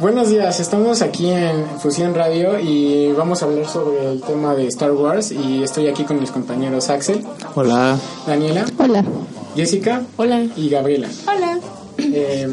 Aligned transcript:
Buenos 0.00 0.30
días, 0.30 0.58
estamos 0.58 1.02
aquí 1.02 1.28
en 1.30 1.64
Fusión 1.78 2.14
Radio 2.14 2.58
y 2.58 3.12
vamos 3.12 3.42
a 3.42 3.46
hablar 3.46 3.68
sobre 3.68 4.10
el 4.10 4.20
tema 4.22 4.54
de 4.54 4.66
Star 4.66 4.90
Wars 4.90 5.30
y 5.30 5.62
estoy 5.62 5.86
aquí 5.86 6.02
con 6.02 6.18
mis 6.18 6.32
compañeros 6.32 6.90
Axel. 6.90 7.24
Hola. 7.54 7.96
Daniela. 8.26 8.64
Hola. 8.78 9.04
Jessica. 9.54 10.02
Hola. 10.16 10.42
Y 10.56 10.70
Gabriela. 10.70 11.08
Hola. 11.28 11.49
Eh, 12.12 12.48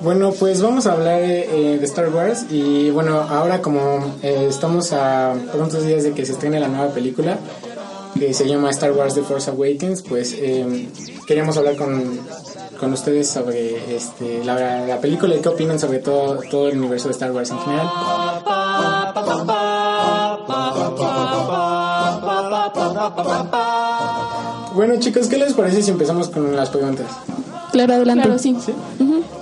bueno, 0.00 0.32
pues 0.32 0.60
vamos 0.60 0.86
a 0.86 0.92
hablar 0.92 1.22
eh, 1.22 1.78
de 1.78 1.84
Star 1.86 2.08
Wars 2.14 2.46
y 2.50 2.90
bueno, 2.90 3.20
ahora 3.20 3.62
como 3.62 4.14
eh, 4.22 4.46
estamos 4.48 4.92
a 4.92 5.34
prontos 5.52 5.86
días 5.86 6.02
de 6.04 6.12
que 6.12 6.26
se 6.26 6.32
estrene 6.32 6.60
la 6.60 6.68
nueva 6.68 6.92
película 6.92 7.38
que 8.18 8.32
se 8.32 8.46
llama 8.46 8.70
Star 8.70 8.92
Wars 8.92 9.14
The 9.14 9.22
Force 9.22 9.50
Awakens, 9.50 10.02
pues 10.02 10.34
eh, 10.38 10.88
queríamos 11.26 11.56
hablar 11.56 11.76
con, 11.76 12.20
con 12.78 12.92
ustedes 12.92 13.28
sobre 13.28 13.96
este, 13.96 14.44
la, 14.44 14.86
la 14.86 15.00
película 15.00 15.34
y 15.34 15.40
qué 15.40 15.48
opinan 15.48 15.78
sobre 15.78 15.98
todo, 15.98 16.38
todo 16.50 16.68
el 16.68 16.78
universo 16.78 17.08
de 17.08 17.12
Star 17.12 17.32
Wars 17.32 17.50
en 17.50 17.58
general. 17.58 17.90
Bueno 24.74 24.96
chicos, 24.98 25.28
¿qué 25.28 25.38
les 25.38 25.52
parece 25.52 25.82
si 25.82 25.90
empezamos 25.90 26.28
con 26.28 26.54
las 26.54 26.70
preguntas? 26.70 27.06
Claro, 27.72 27.94
adelante. 27.94 28.24
Claro, 28.24 28.38
sí. 28.38 28.56
¿Sí? 28.64 28.72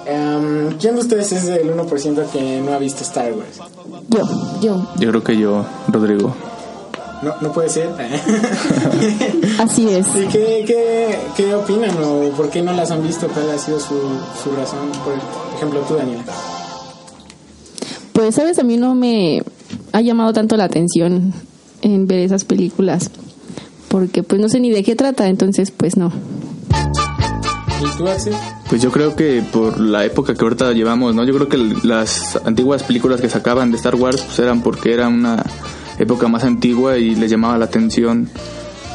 Em, 0.06 0.72
¿Quién 0.78 0.94
de 0.94 1.00
ustedes 1.02 1.32
es 1.32 1.46
del 1.46 1.70
1% 1.70 2.30
que 2.30 2.60
no 2.60 2.72
ha 2.72 2.78
visto 2.78 3.02
Star 3.02 3.32
Wars? 3.32 3.60
Yo, 4.08 4.20
yo. 4.60 4.86
Yo 4.98 5.08
creo 5.10 5.22
que 5.22 5.36
yo, 5.36 5.64
Rodrigo. 5.88 6.34
No, 7.22 7.34
no 7.40 7.52
puede 7.52 7.68
ser. 7.68 7.90
Así 9.58 9.88
es. 9.88 10.06
¿Y 10.16 10.26
qué, 10.26 10.64
qué, 10.66 11.18
qué 11.36 11.54
opinan 11.54 11.90
o 12.02 12.30
por 12.36 12.50
qué 12.50 12.62
no 12.62 12.72
las 12.72 12.90
han 12.90 13.02
visto? 13.02 13.28
¿Cuál 13.28 13.50
ha 13.50 13.58
sido 13.58 13.78
su, 13.78 13.94
su 14.42 14.50
razón? 14.56 14.90
Por 15.04 15.14
ejemplo, 15.56 15.80
tú, 15.86 15.94
Daniela. 15.94 16.24
Pues, 18.12 18.34
sabes, 18.34 18.58
a 18.58 18.62
mí 18.62 18.76
no 18.76 18.94
me 18.94 19.42
ha 19.92 20.00
llamado 20.00 20.32
tanto 20.32 20.56
la 20.56 20.64
atención 20.64 21.32
en 21.82 22.06
ver 22.06 22.20
esas 22.20 22.44
películas. 22.44 23.10
Porque 23.92 24.22
pues 24.22 24.40
no 24.40 24.48
sé 24.48 24.58
ni 24.58 24.70
de 24.70 24.82
qué 24.82 24.96
trata, 24.96 25.28
entonces 25.28 25.70
pues 25.70 25.98
no. 25.98 26.10
¿Y 27.78 27.98
tú, 27.98 28.08
Axel? 28.08 28.32
Pues 28.70 28.80
yo 28.80 28.90
creo 28.90 29.14
que 29.14 29.42
por 29.52 29.78
la 29.78 30.06
época 30.06 30.34
que 30.34 30.42
ahorita 30.42 30.72
llevamos, 30.72 31.14
¿no? 31.14 31.24
Yo 31.24 31.34
creo 31.34 31.48
que 31.50 31.58
las 31.86 32.36
antiguas 32.46 32.84
películas 32.84 33.20
que 33.20 33.28
sacaban 33.28 33.70
de 33.70 33.76
Star 33.76 33.96
Wars 33.96 34.22
pues 34.22 34.38
eran 34.38 34.62
porque 34.62 34.94
era 34.94 35.08
una 35.08 35.44
época 35.98 36.26
más 36.28 36.44
antigua 36.44 36.96
y 36.96 37.14
les 37.14 37.30
llamaba 37.30 37.58
la 37.58 37.66
atención 37.66 38.30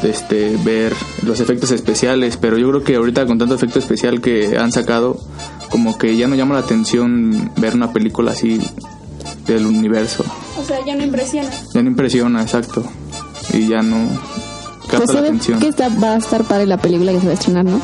este 0.02 0.58
ver 0.66 0.94
los 1.24 1.42
efectos 1.42 1.70
especiales, 1.70 2.38
pero 2.38 2.58
yo 2.58 2.68
creo 2.70 2.84
que 2.84 2.96
ahorita 2.96 3.28
con 3.28 3.38
tanto 3.38 3.54
efecto 3.54 3.78
especial 3.78 4.20
que 4.20 4.58
han 4.58 4.72
sacado, 4.72 5.20
como 5.70 5.96
que 6.00 6.18
ya 6.18 6.28
no 6.28 6.34
llama 6.34 6.56
la 6.56 6.62
atención 6.62 7.52
ver 7.58 7.76
una 7.76 7.94
película 7.94 8.32
así 8.32 8.60
del 9.46 9.68
universo. 9.68 10.26
O 10.60 10.64
sea, 10.64 10.84
ya 10.84 10.96
no 10.96 11.04
impresiona. 11.04 11.52
Ya 11.76 11.84
no 11.84 11.90
impresiona, 11.90 12.42
exacto. 12.42 12.84
Y 13.54 13.68
ya 13.68 13.84
no 13.84 14.10
capta 14.98 15.06
Pues 15.06 15.10
la 15.10 15.16
se 15.16 15.22
ve 15.22 15.28
atención. 15.28 15.60
que 15.60 15.68
está, 15.68 15.90
va 15.90 16.14
a 16.14 16.18
estar 16.18 16.44
para 16.44 16.66
la 16.66 16.78
película 16.78 17.12
que 17.12 17.20
se 17.20 17.26
va 17.26 17.32
a 17.32 17.36
estrenar, 17.36 17.66
¿no? 17.66 17.80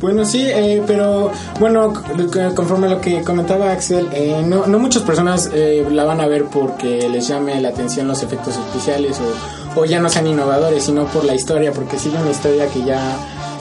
Bueno, 0.00 0.26
sí, 0.26 0.42
eh, 0.44 0.82
pero 0.86 1.30
bueno, 1.58 1.92
conforme 2.54 2.86
a 2.86 2.90
lo 2.90 3.00
que 3.00 3.22
comentaba 3.22 3.72
Axel, 3.72 4.08
eh, 4.12 4.42
no, 4.46 4.66
no 4.66 4.78
muchas 4.78 5.02
personas 5.02 5.48
eh, 5.54 5.86
la 5.90 6.04
van 6.04 6.20
a 6.20 6.26
ver 6.26 6.44
porque 6.44 7.08
les 7.08 7.26
llame 7.28 7.58
la 7.62 7.70
atención 7.70 8.06
los 8.06 8.22
efectos 8.22 8.54
especiales 8.58 9.16
o, 9.74 9.80
o 9.80 9.84
ya 9.86 9.98
no 9.98 10.10
sean 10.10 10.26
innovadores, 10.26 10.84
sino 10.84 11.06
por 11.06 11.24
la 11.24 11.34
historia, 11.34 11.72
porque 11.72 11.98
sigue 11.98 12.18
una 12.18 12.30
historia 12.30 12.66
que 12.68 12.84
ya 12.84 13.16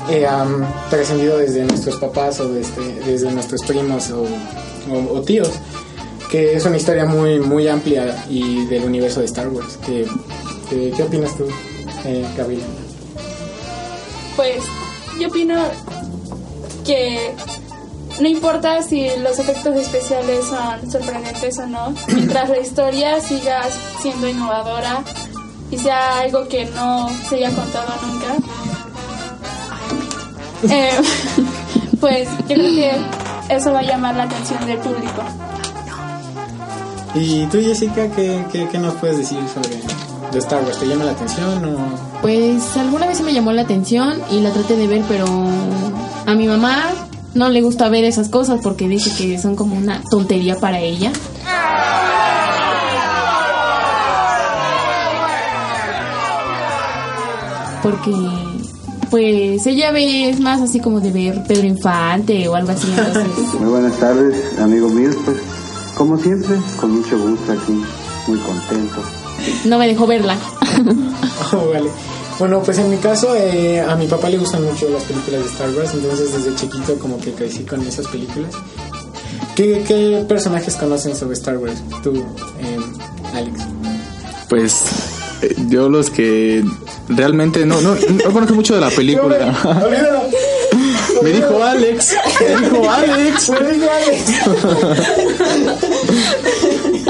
eh, 0.09 0.27
han 0.27 0.67
trascendido 0.89 1.37
desde 1.37 1.63
nuestros 1.63 1.95
papás 1.97 2.41
o 2.41 2.49
desde, 2.49 2.95
desde 3.05 3.31
nuestros 3.31 3.61
primos 3.63 4.11
o, 4.11 4.23
o- 4.93 5.17
o 5.17 5.21
tíos, 5.21 5.51
que 6.29 6.55
es 6.57 6.65
una 6.65 6.75
historia 6.75 7.05
muy, 7.05 7.39
muy 7.39 7.69
amplia 7.69 8.25
y 8.29 8.65
del 8.65 8.83
universo 8.83 9.21
de 9.21 9.27
Star 9.27 9.47
Wars. 9.47 9.79
¿Qué, 9.85 10.05
qué, 10.69 10.91
qué 10.95 11.01
opinas 11.03 11.33
tú, 11.37 11.45
eh, 12.05 12.25
Gabriela? 12.37 12.65
Pues 14.35 14.63
yo 15.19 15.27
opino 15.27 15.55
que 16.85 17.33
no 18.19 18.27
importa 18.27 18.81
si 18.81 19.09
los 19.21 19.39
efectos 19.39 19.75
especiales 19.75 20.45
son 20.45 20.91
sorprendentes 20.91 21.59
o 21.59 21.67
no, 21.67 21.93
mientras 22.07 22.49
la 22.49 22.59
historia 22.59 23.19
siga 23.19 23.63
siendo 24.01 24.27
innovadora 24.27 25.03
y 25.71 25.77
sea 25.77 26.19
algo 26.19 26.47
que 26.47 26.65
no 26.65 27.09
se 27.27 27.35
haya 27.37 27.49
contado 27.51 27.93
nunca, 28.05 28.35
eh, 30.73 30.91
pues 31.99 32.29
yo 32.47 32.55
creo 32.55 32.75
que 32.75 32.91
eso 33.49 33.71
va 33.73 33.79
a 33.79 33.83
llamar 33.83 34.15
la 34.15 34.23
atención 34.23 34.65
del 34.65 34.77
público. 34.77 35.23
¿Y 37.15 37.45
tú, 37.47 37.59
Jessica, 37.59 38.09
qué, 38.11 38.43
qué, 38.51 38.67
qué 38.69 38.77
nos 38.77 38.93
puedes 38.95 39.17
decir 39.17 39.39
sobre 39.53 40.04
de 40.35 40.39
Star 40.39 40.63
Wars? 40.63 40.77
¿Te 40.77 40.85
llama 40.85 41.05
la 41.05 41.11
atención 41.11 41.65
o...? 41.65 41.77
Pues 42.21 42.75
alguna 42.77 43.07
vez 43.07 43.17
sí 43.17 43.23
me 43.23 43.33
llamó 43.33 43.53
la 43.53 43.61
atención 43.61 44.19
y 44.31 44.41
la 44.41 44.51
traté 44.51 44.75
de 44.75 44.85
ver, 44.85 45.01
pero 45.07 45.25
a 46.25 46.35
mi 46.35 46.47
mamá 46.47 46.89
no 47.33 47.49
le 47.49 47.61
gusta 47.61 47.87
ver 47.89 48.03
esas 48.03 48.27
cosas 48.27 48.59
porque 48.61 48.87
dice 48.87 49.11
que 49.17 49.39
son 49.39 49.55
como 49.55 49.75
una 49.77 50.01
tontería 50.09 50.57
para 50.57 50.79
ella. 50.79 51.11
Porque 57.81 58.11
pues 59.09 59.65
ella 59.67 59.91
ve 59.91 60.29
es 60.29 60.39
más 60.41 60.59
así 60.59 60.79
como 60.79 60.99
de 60.99 61.11
ver 61.11 61.43
Pedro 61.47 61.67
Infante 61.67 62.47
o 62.49 62.55
algo 62.55 62.71
así, 62.71 62.87
entonces 62.89 63.53
Muy 63.59 63.69
buenas 63.69 63.97
tardes, 63.99 64.59
amigo 64.59 64.89
mío. 64.89 65.11
Pues, 65.23 65.37
como 65.95 66.17
siempre, 66.17 66.57
con 66.77 66.91
mucho 66.91 67.17
gusto 67.17 67.53
aquí, 67.53 67.81
muy 68.27 68.39
contento. 68.39 69.24
No 69.65 69.77
me 69.77 69.87
dejó 69.87 70.07
verla. 70.07 70.37
Oh, 71.53 71.69
vale. 71.73 71.89
Bueno, 72.37 72.61
pues 72.63 72.77
en 72.79 72.89
mi 72.89 72.97
caso, 72.97 73.33
eh, 73.35 73.79
a 73.79 73.95
mi 73.95 74.07
papá 74.07 74.29
le 74.29 74.37
gustan 74.37 74.63
mucho 74.63 74.89
las 74.89 75.03
películas 75.03 75.41
de 75.41 75.47
Star 75.47 75.69
Wars, 75.69 75.91
entonces 75.93 76.33
desde 76.33 76.55
chiquito 76.55 76.95
como 76.99 77.17
que 77.17 77.31
crecí 77.31 77.63
con 77.63 77.81
esas 77.81 78.07
películas. 78.07 78.53
¿Qué, 79.55 79.85
qué 79.87 80.25
personajes 80.27 80.75
conocen 80.75 81.15
sobre 81.15 81.35
Star 81.35 81.57
Wars? 81.57 81.81
Tú, 82.03 82.13
eh, 82.59 82.77
Alex. 83.33 83.61
Pues 84.49 84.83
eh, 85.41 85.55
yo 85.69 85.87
los 85.87 86.09
que 86.09 86.63
realmente 87.07 87.65
no, 87.65 87.79
no, 87.79 87.95
no 87.95 88.33
conozco 88.33 88.53
mucho 88.53 88.75
de 88.75 88.81
la 88.81 88.89
película. 88.89 89.55
Me 91.21 91.29
dijo 91.31 91.63
Alex, 91.63 92.15
me 92.41 92.61
dijo 92.61 92.89
Alex. 92.89 93.49
Me 93.61 93.71
dijo 93.71 93.89
Alex. 93.89 94.23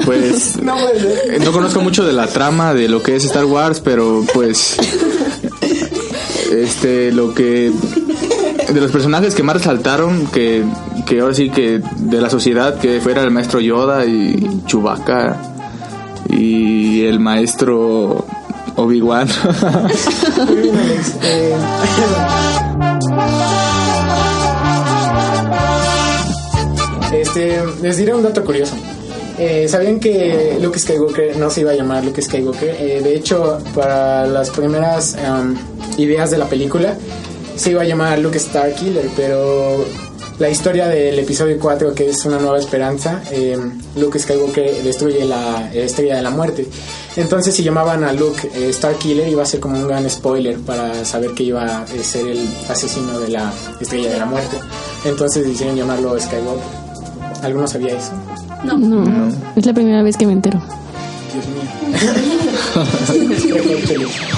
Pues 0.05 0.57
No 0.61 0.77
eh, 0.77 1.39
no 1.43 1.51
conozco 1.51 1.81
mucho 1.81 2.05
de 2.05 2.13
la 2.13 2.27
trama 2.27 2.73
de 2.73 2.87
lo 2.87 3.01
que 3.03 3.15
es 3.15 3.25
Star 3.25 3.45
Wars, 3.45 3.81
pero 3.81 4.23
pues 4.33 4.77
este 6.51 7.11
lo 7.11 7.33
que 7.33 7.71
de 8.69 8.81
los 8.81 8.91
personajes 8.91 9.35
que 9.35 9.43
más 9.43 9.57
resaltaron 9.57 10.27
que 10.27 10.63
que 11.05 11.19
ahora 11.19 11.33
sí 11.33 11.49
que 11.49 11.81
de 11.97 12.21
la 12.21 12.29
sociedad 12.29 12.79
que 12.79 13.01
fuera 13.01 13.23
el 13.23 13.31
maestro 13.31 13.59
Yoda 13.59 14.05
y 14.05 14.61
Chewbacca 14.65 15.37
y 16.29 17.05
el 17.05 17.19
maestro 17.19 18.25
Obi-Wan. 18.75 19.27
Este, 27.15 27.63
les 27.81 27.95
diré 27.97 28.13
un 28.13 28.23
dato 28.23 28.43
curioso. 28.43 28.75
Eh, 29.37 29.67
¿Sabían 29.67 29.99
que 29.99 30.57
Luke 30.61 30.79
Skywalker 30.79 31.35
no 31.37 31.49
se 31.49 31.61
iba 31.61 31.71
a 31.71 31.75
llamar 31.75 32.05
Luke 32.05 32.21
Skywalker? 32.21 32.75
Eh, 32.79 33.01
de 33.01 33.15
hecho, 33.15 33.59
para 33.73 34.25
las 34.27 34.49
primeras 34.49 35.15
em, 35.15 35.55
ideas 35.97 36.31
de 36.31 36.37
la 36.37 36.45
película, 36.45 36.95
se 37.55 37.71
iba 37.71 37.81
a 37.81 37.85
llamar 37.85 38.19
Luke 38.19 38.39
Starkiller, 38.39 39.07
pero 39.15 39.85
la 40.39 40.49
historia 40.49 40.87
del 40.87 41.19
episodio 41.19 41.57
4, 41.59 41.93
que 41.93 42.09
es 42.09 42.25
Una 42.25 42.39
Nueva 42.39 42.59
Esperanza, 42.59 43.23
em, 43.29 43.77
Luke 43.97 44.17
Skywalker 44.19 44.83
destruye 44.83 45.25
la 45.25 45.69
estrella 45.73 46.15
de 46.15 46.21
la 46.21 46.29
muerte. 46.29 46.65
Entonces, 47.17 47.55
si 47.55 47.63
llamaban 47.63 48.05
a 48.05 48.13
Luke 48.13 48.49
eh, 48.53 48.71
Starkiller, 48.71 49.27
iba 49.27 49.43
a 49.43 49.45
ser 49.45 49.59
como 49.59 49.77
un 49.77 49.87
gran 49.87 50.09
spoiler 50.09 50.59
para 50.59 51.03
saber 51.03 51.31
que 51.31 51.43
iba 51.43 51.81
a 51.81 51.87
ser 51.87 52.27
el 52.27 52.47
asesino 52.69 53.19
de 53.19 53.29
la 53.29 53.53
estrella 53.81 54.11
de 54.11 54.19
la 54.19 54.25
muerte. 54.25 54.57
Entonces 55.03 55.45
decidieron 55.45 55.75
llamarlo 55.75 56.17
Skywalker. 56.19 56.84
¿Alguno 57.45 57.67
sabía 57.67 57.95
eso? 57.95 58.11
No, 58.63 59.05
es 59.55 59.65
la 59.67 59.73
primera 59.73 60.01
vez 60.01 60.17
que 60.17 60.25
me 60.25 60.33
entero. 60.33 60.59
Dios 61.31 61.47
mío. 61.47 61.61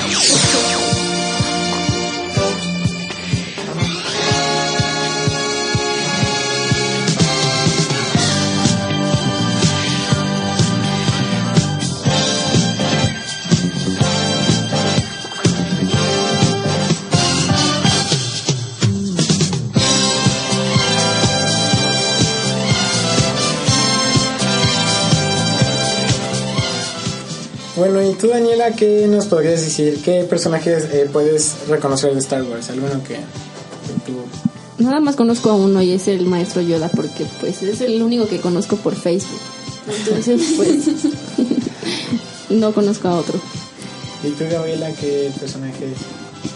tú, 28.19 28.27
Daniela, 28.27 28.71
¿qué 28.71 29.07
nos 29.07 29.27
podrías 29.27 29.61
decir? 29.61 30.01
¿Qué 30.03 30.23
personajes 30.23 30.85
eh, 30.91 31.09
puedes 31.11 31.67
reconocer 31.67 32.13
de 32.13 32.19
Star 32.19 32.43
Wars? 32.43 32.69
¿Alguno 32.69 33.03
que, 33.03 33.15
que 33.15 33.93
tú... 34.05 34.83
Nada 34.83 34.99
más 34.99 35.15
conozco 35.15 35.49
a 35.49 35.55
uno 35.55 35.81
y 35.81 35.91
es 35.91 36.07
el 36.07 36.25
maestro 36.25 36.61
Yoda 36.61 36.89
porque 36.89 37.25
pues 37.39 37.63
es 37.63 37.81
el 37.81 38.01
único 38.01 38.27
que 38.27 38.39
conozco 38.39 38.75
por 38.77 38.95
Facebook. 38.95 39.39
Entonces 39.87 40.53
pues 40.57 40.89
no 42.49 42.73
conozco 42.73 43.07
a 43.07 43.17
otro. 43.17 43.39
¿Y 44.23 44.29
tú, 44.31 44.45
Gabriela, 44.49 44.91
qué 44.99 45.31
personajes 45.39 45.93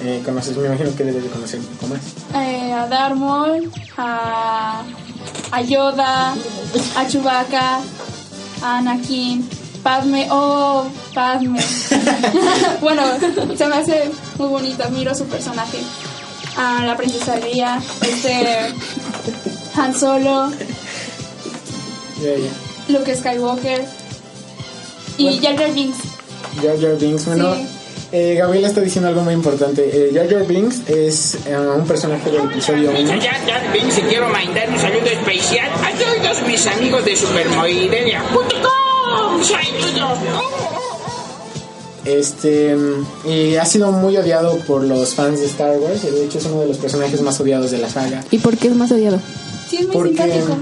eh, 0.03 0.21
conoces? 0.25 0.55
Me 0.57 0.67
imagino 0.67 0.95
que 0.95 1.03
debes 1.03 1.23
de 1.23 1.29
conocer 1.29 1.59
un 1.59 1.65
poco 1.67 1.87
más. 1.87 2.01
Eh, 2.35 2.71
a 2.71 2.87
Darth 2.87 3.15
Maul, 3.15 3.71
a, 3.97 4.83
a 5.51 5.61
Yoda, 5.61 6.33
a 6.95 7.07
Chewbacca, 7.07 7.79
a 8.61 8.77
Anakin, 8.77 9.47
Padme, 9.83 10.27
oh, 10.29 10.85
Padme. 11.13 11.59
bueno, 12.81 13.03
se 13.55 13.67
me 13.67 13.75
hace 13.75 14.11
muy 14.37 14.47
bonito, 14.47 14.83
admiro 14.83 15.13
su 15.15 15.25
personaje. 15.25 15.79
A 16.57 16.85
la 16.85 16.97
princesa 16.97 17.37
Leia, 17.37 17.81
este, 18.01 18.73
Han 19.75 19.95
Solo, 19.97 20.51
Ya, 22.21 22.37
ya. 22.37 22.51
Luke 22.89 23.15
Skywalker 23.15 23.85
y 25.17 25.39
Jar 25.39 25.57
Jar 25.57 25.73
Binks. 25.73 25.97
Jar 26.61 26.79
Jar 26.79 26.97
Binks, 26.97 27.25
bueno... 27.25 27.55
Sí. 27.55 27.67
Eh, 28.13 28.35
Gabriela 28.37 28.67
está 28.67 28.81
diciendo 28.81 29.07
algo 29.07 29.21
muy 29.21 29.33
importante. 29.33 29.89
Eh, 29.89 30.11
Jar 30.13 30.29
Jar 30.29 30.45
Binks 30.45 30.81
es 30.89 31.35
eh, 31.45 31.57
un 31.57 31.87
personaje 31.87 32.29
del 32.29 32.43
episodio 32.43 32.89
1. 32.89 33.07
Soy 33.07 33.21
Jar 33.21 33.39
Jar 33.47 33.71
Binks 33.71 33.97
y 33.99 34.01
quiero 34.01 34.27
mandar 34.27 34.69
un 34.69 34.77
saludo 34.77 35.05
especial 35.05 35.69
a 35.69 35.91
todos 35.91 36.45
mis 36.45 36.67
amigos 36.67 37.05
de 37.05 37.15
supermoidelia.com. 37.15 38.70
Este, 42.05 42.75
y 43.25 43.55
ha 43.55 43.65
sido 43.65 43.91
muy 43.91 44.17
odiado 44.17 44.57
por 44.67 44.83
los 44.83 45.13
fans 45.13 45.39
de 45.39 45.45
Star 45.45 45.77
Wars. 45.79 46.03
y 46.03 46.07
De 46.07 46.25
hecho, 46.25 46.39
es 46.39 46.45
uno 46.45 46.61
de 46.61 46.67
los 46.67 46.77
personajes 46.77 47.21
más 47.21 47.39
odiados 47.39 47.71
de 47.71 47.77
la 47.77 47.89
saga. 47.89 48.23
¿Y 48.31 48.39
por 48.39 48.57
qué 48.57 48.67
es 48.69 48.75
más 48.75 48.91
odiado? 48.91 49.19
Sí, 49.69 49.77
es 49.77 49.87
muy 49.87 49.93
Porque 49.93 50.09
simpático. 50.09 50.57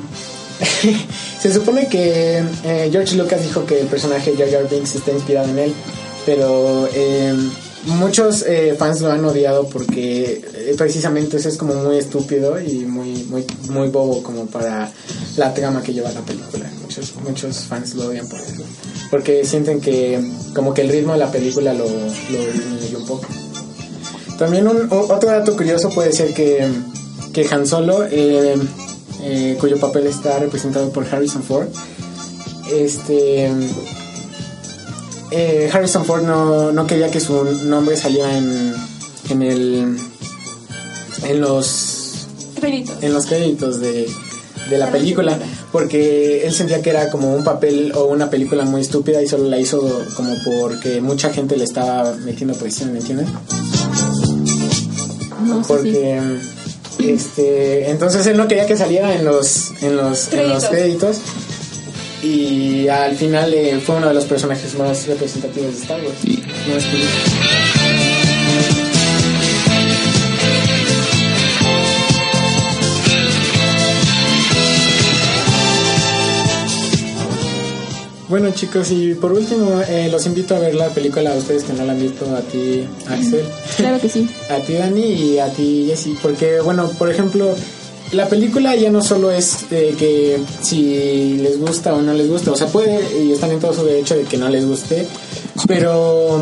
se 1.42 1.54
supone 1.54 1.88
que 1.88 2.44
eh, 2.66 2.90
George 2.92 3.16
Lucas 3.16 3.42
dijo 3.42 3.66
que 3.66 3.80
el 3.82 3.88
personaje 3.88 4.36
Jar 4.38 4.50
Jar 4.52 4.70
Binks 4.70 4.96
está 4.96 5.12
inspirado 5.12 5.48
en 5.50 5.60
él, 5.60 5.74
pero 6.26 6.88
eh, 6.94 7.34
muchos 7.86 8.44
eh, 8.48 8.76
fans 8.78 9.02
lo 9.02 9.12
han 9.12 9.24
odiado 9.24 9.68
porque 9.70 10.42
eh, 10.54 10.76
precisamente 10.78 11.38
eso 11.38 11.50
es 11.50 11.58
como 11.58 11.76
muy 11.76 11.98
estúpido 11.98 12.60
y 12.60 12.86
muy 12.86 13.24
muy 13.26 13.46
muy 13.70 13.90
bobo 13.90 14.22
como 14.24 14.46
para 14.48 14.92
la 15.38 15.54
trama 15.54 15.82
que 15.82 15.94
lleva 15.94 16.12
la 16.12 16.22
película. 16.22 16.70
Muchos 16.82 17.14
muchos 17.24 17.58
fans 17.66 17.96
lo 17.96 18.08
odian 18.08 18.28
por 18.28 18.40
eso, 18.40 18.64
porque 19.12 19.46
sienten 19.46 19.80
que 19.80 20.20
como 20.54 20.74
que 20.74 20.82
el 20.82 20.90
ritmo 20.90 21.14
de 21.14 21.20
la 21.20 21.32
película 21.32 21.74
lo 21.74 21.86
disminuye 21.86 22.98
un 22.98 23.06
poco. 23.06 23.28
También 24.38 24.68
un, 24.68 24.88
otro 24.90 25.30
dato 25.30 25.56
curioso 25.56 25.90
puede 25.90 26.14
ser 26.14 26.34
que, 26.34 26.66
que 27.34 27.46
Han 27.52 27.68
Solo, 27.68 28.06
eh, 28.10 28.56
cuyo 29.60 29.78
papel 29.80 30.08
está 30.08 30.40
representado 30.40 30.92
por 30.92 31.06
Harrison 31.06 31.44
Ford, 31.44 31.68
este 32.72 33.52
eh, 35.32 35.70
Harrison 35.72 36.06
Ford 36.06 36.24
no, 36.24 36.72
no 36.72 36.88
quería 36.88 37.12
que 37.12 37.20
su 37.20 37.44
nombre 37.66 37.96
saliera 37.98 38.38
en, 38.38 38.74
en 39.30 39.42
el 39.42 39.98
en 41.24 41.42
los 41.42 42.28
Créditos. 42.60 43.04
en 43.04 43.14
los 43.14 43.26
créditos 43.26 43.80
de, 43.80 44.10
de 44.70 44.78
la 44.78 44.92
película 44.92 45.38
porque 45.72 46.46
él 46.46 46.54
sentía 46.54 46.82
que 46.82 46.90
era 46.90 47.10
como 47.10 47.34
un 47.34 47.44
papel 47.44 47.92
o 47.96 48.06
una 48.06 48.30
película 48.30 48.66
muy 48.66 48.82
estúpida 48.82 49.22
y 49.22 49.28
solo 49.28 49.46
la 49.50 49.60
hizo 49.60 50.06
como 50.16 50.34
porque 50.44 51.00
mucha 51.02 51.32
gente 51.32 51.58
le 51.58 51.64
estaba 51.64 52.14
metiendo 52.16 52.56
presión, 52.56 52.92
¿me 52.92 53.00
entiendes? 53.00 53.28
No 55.46 55.62
porque 55.68 56.20
este 57.00 57.90
entonces 57.92 58.26
él 58.28 58.36
no 58.38 58.48
quería 58.48 58.66
que 58.66 58.76
saliera 58.76 59.16
en 59.16 59.26
los 59.26 59.72
en 59.82 59.96
los 59.96 60.34
en 60.34 60.50
los 60.50 60.66
Créditos. 60.66 61.18
Y 62.24 62.88
al 62.88 63.16
final 63.16 63.54
eh, 63.54 63.80
fue 63.80 63.96
uno 63.96 64.08
de 64.10 64.14
los 64.14 64.26
personajes 64.26 64.76
más 64.78 65.08
representativos 65.08 65.74
de 65.76 65.82
Star 65.82 66.00
Wars 66.02 66.18
Y- 66.26 66.44
No 66.68 66.76
es 66.78 66.86
curioso. 66.86 68.30
Bueno 78.28 78.52
chicos 78.52 78.92
y 78.92 79.16
por 79.16 79.32
último 79.32 79.82
eh, 79.88 80.08
los 80.12 80.28
invito 80.28 80.56
a 80.56 80.60
ver 80.60 80.76
la 80.76 80.90
película 80.90 81.34
a 81.34 81.36
ustedes 81.36 81.64
que 81.64 81.74
no 81.74 81.84
la 81.84 81.94
han 81.94 82.00
visto 82.00 82.26
a 82.36 82.42
ti 82.42 82.86
Axel 83.08 83.44
Claro 83.76 84.00
que 84.00 84.08
sí. 84.08 84.30
a 84.52 84.58
ti 84.58 84.74
Dani 84.74 85.02
y 85.02 85.40
a 85.40 85.48
ti 85.52 85.86
Jessy 85.88 86.16
porque 86.22 86.60
bueno 86.62 86.88
por 87.00 87.10
ejemplo 87.10 87.56
la 88.12 88.28
película 88.28 88.76
ya 88.76 88.90
no 88.90 89.02
solo 89.04 89.32
es 89.32 89.70
de 89.70 89.90
que 89.98 90.40
si 90.62 91.38
les 91.38 91.60
gusta 91.60 91.94
o 91.94 92.02
no 92.02 92.14
les 92.14 92.28
gusta 92.30 92.52
o 92.52 92.56
sea 92.56 92.68
puede 92.68 93.00
y 93.24 93.32
están 93.32 93.52
en 93.52 93.60
todo 93.60 93.74
su 93.74 93.84
derecho 93.84 94.16
de 94.16 94.24
que 94.24 94.38
no 94.38 94.50
les 94.50 94.66
guste 94.66 95.08
pero 95.68 96.42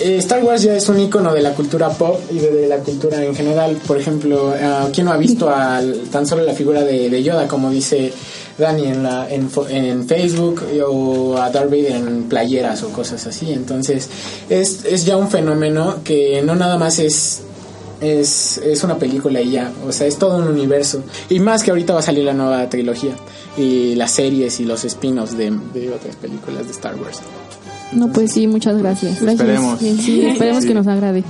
eh, 0.00 0.16
Star 0.18 0.44
Wars 0.44 0.62
ya 0.62 0.76
es 0.76 0.88
un 0.88 1.00
icono 1.00 1.32
de 1.32 1.42
la 1.42 1.54
cultura 1.54 1.88
pop 1.90 2.20
y 2.30 2.38
de, 2.38 2.68
la 2.68 2.76
cultura 2.78 3.24
en 3.24 3.34
general 3.34 3.76
por 3.86 3.98
ejemplo 3.98 4.54
ah, 4.62 4.88
quién 4.92 5.06
no 5.06 5.12
ha 5.12 5.16
visto 5.16 5.50
al- 5.52 6.02
tan 6.12 6.26
solo 6.26 6.44
la 6.44 6.52
figura 6.54 6.82
de, 6.84 7.22
Yoda 7.22 7.48
como 7.48 7.70
dice 7.70 8.12
Dani 8.56 8.86
en, 8.86 9.02
la, 9.04 9.28
en 9.30 10.06
Facebook 10.08 10.62
o 10.88 11.36
a 11.36 11.48
Darth 11.50 11.70
Vader 11.70 11.92
en 11.92 12.24
playeras 12.24 12.82
o 12.82 12.88
cosas 12.88 13.24
así. 13.28 13.52
Entonces 13.52 14.08
es, 14.50 14.84
es 14.84 15.04
ya 15.04 15.16
un 15.16 15.30
fenómeno 15.30 15.98
que 16.02 16.42
no 16.42 16.56
nada 16.56 16.76
más 16.76 16.98
es, 16.98 17.42
es, 18.00 18.58
es 18.58 18.84
una 18.84 18.96
película 18.98 19.40
y 19.40 19.52
ya, 19.52 19.72
o 19.86 19.92
sea, 19.92 20.06
es 20.06 20.18
todo 20.18 20.38
un 20.38 20.48
universo. 20.48 21.02
Y 21.28 21.40
más 21.40 21.62
que 21.62 21.70
ahorita 21.70 21.92
va 21.92 22.00
a 22.00 22.02
salir 22.02 22.24
la 22.24 22.34
nueva 22.34 22.68
trilogía 22.68 23.14
y 23.56 23.94
las 23.94 24.12
series 24.12 24.60
y 24.60 24.64
los 24.64 24.84
spin-offs 24.84 25.36
de, 25.36 25.52
de 25.74 25.90
otras 25.90 26.16
películas 26.16 26.66
de 26.66 26.72
Star 26.72 26.94
Wars. 26.96 27.20
No, 27.92 28.12
pues 28.12 28.32
sí, 28.32 28.46
muchas 28.46 28.78
gracias. 28.78 29.20
Gracias. 29.20 29.40
Esperemos. 29.40 29.78
Sí, 29.80 30.26
esperemos 30.26 30.64
que 30.64 30.74
nos 30.74 30.86
agrade. 30.86 31.24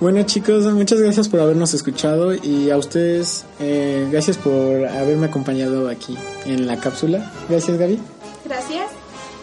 Bueno 0.00 0.22
chicos, 0.22 0.64
muchas 0.72 0.98
gracias 0.98 1.28
por 1.28 1.40
habernos 1.40 1.74
escuchado 1.74 2.32
y 2.34 2.70
a 2.70 2.78
ustedes 2.78 3.44
eh, 3.58 4.08
gracias 4.10 4.38
por 4.38 4.86
haberme 4.86 5.26
acompañado 5.26 5.90
aquí 5.90 6.16
en 6.46 6.66
la 6.66 6.78
cápsula. 6.78 7.30
Gracias 7.50 7.76
Gaby. 7.76 7.98
Gracias. 8.46 8.86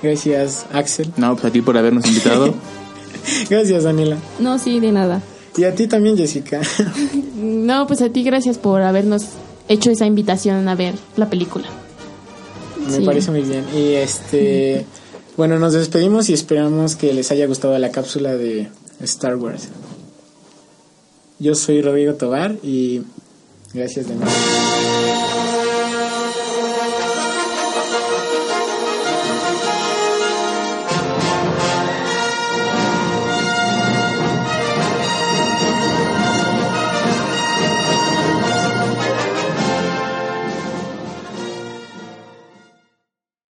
Gracias 0.01 0.65
Axel. 0.73 1.11
No, 1.15 1.33
pues 1.33 1.45
a 1.45 1.51
ti 1.51 1.61
por 1.61 1.77
habernos 1.77 2.07
invitado. 2.07 2.55
Gracias 3.51 3.83
Daniela. 3.83 4.17
No, 4.39 4.57
sí, 4.57 4.79
de 4.79 4.91
nada. 4.91 5.21
Y 5.57 5.63
a 5.63 5.73
ti 5.75 5.87
también 5.87 6.17
Jessica. 6.17 6.61
No, 7.35 7.87
pues 7.87 8.01
a 8.01 8.09
ti 8.09 8.23
gracias 8.23 8.57
por 8.57 8.81
habernos 8.81 9.23
hecho 9.67 9.89
esa 9.91 10.05
invitación 10.05 10.67
a 10.69 10.75
ver 10.75 10.93
la 11.17 11.29
película. 11.29 11.65
Me 12.87 12.97
Sí. 12.97 13.05
parece 13.05 13.31
muy 13.31 13.41
bien. 13.41 13.65
Y 13.75 13.93
este, 13.93 14.85
bueno, 15.35 15.59
nos 15.59 15.73
despedimos 15.73 16.29
y 16.29 16.33
esperamos 16.33 16.95
que 16.95 17.13
les 17.13 17.31
haya 17.31 17.45
gustado 17.47 17.77
la 17.77 17.91
cápsula 17.91 18.35
de 18.35 18.69
Star 19.01 19.35
Wars. 19.35 19.69
Yo 21.39 21.53
soy 21.55 21.81
Rodrigo 21.81 22.13
Tobar 22.15 22.55
y 22.63 23.01
gracias 23.73 24.07
de 24.07 24.15
nuevo. 24.15 24.31